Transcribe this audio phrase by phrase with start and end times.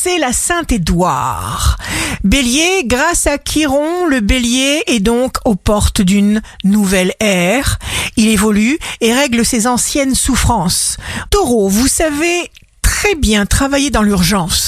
[0.00, 1.76] c'est la Saint-Édouard.
[2.22, 7.78] Bélier, grâce à Chiron, le bélier est donc aux portes d'une nouvelle ère.
[8.16, 10.98] Il évolue et règle ses anciennes souffrances.
[11.30, 12.50] Taureau, vous savez
[12.82, 14.67] très bien travailler dans l'urgence.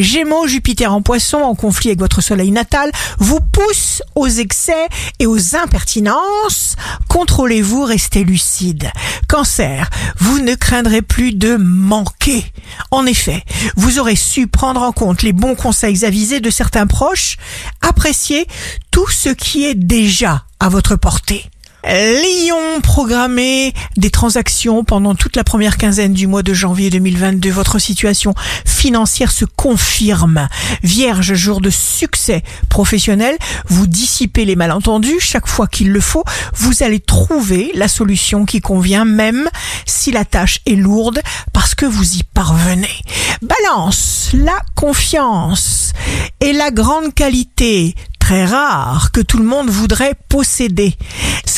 [0.00, 4.88] Gémeaux, Jupiter en poisson, en conflit avec votre soleil natal, vous pousse aux excès
[5.18, 6.76] et aux impertinences.
[7.08, 8.90] Contrôlez-vous, restez lucide.
[9.28, 12.44] Cancer, vous ne craindrez plus de manquer.
[12.90, 13.44] En effet,
[13.76, 17.36] vous aurez su prendre en compte les bons conseils avisés de certains proches,
[17.80, 18.46] apprécier
[18.90, 21.50] tout ce qui est déjà à votre portée.
[21.84, 27.50] Lion, programmez des transactions pendant toute la première quinzaine du mois de janvier 2022.
[27.50, 28.34] Votre situation
[28.66, 30.48] financière se confirme.
[30.82, 36.24] Vierge, jour de succès professionnel, vous dissipez les malentendus chaque fois qu'il le faut.
[36.54, 39.48] Vous allez trouver la solution qui convient même
[39.86, 41.20] si la tâche est lourde
[41.52, 42.88] parce que vous y parvenez.
[43.40, 45.92] Balance, la confiance
[46.40, 47.94] est la grande qualité
[48.30, 50.94] très rare que tout le monde voudrait posséder.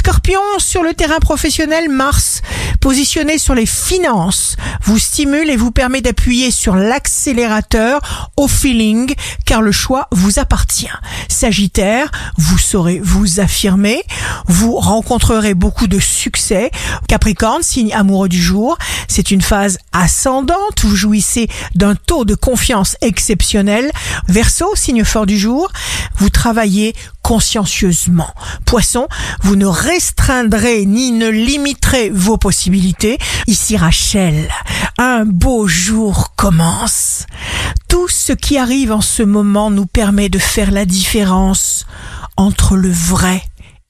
[0.05, 2.43] Scorpion, sur le terrain professionnel, Mars,
[2.81, 9.15] positionné sur les finances, vous stimule et vous permet d'appuyer sur l'accélérateur au feeling,
[9.47, 10.91] car le choix vous appartient.
[11.29, 14.03] Sagittaire, vous saurez vous affirmer,
[14.49, 16.73] vous rencontrerez beaucoup de succès.
[17.07, 22.97] Capricorne, signe amoureux du jour, c'est une phase ascendante, vous jouissez d'un taux de confiance
[23.03, 23.93] exceptionnel.
[24.27, 25.71] Verseau, signe fort du jour,
[26.17, 26.93] vous travaillez
[27.33, 28.29] consciencieusement.
[28.67, 29.09] Poisson,
[29.41, 33.17] vous ne restreindrez ni ne limiterez vos possibilités.
[33.47, 34.51] Ici Rachel,
[34.99, 37.25] un beau jour commence.
[37.89, 41.87] Tout ce qui arrive en ce moment nous permet de faire la différence
[42.37, 43.43] entre le vrai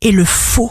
[0.02, 0.70] et le faux.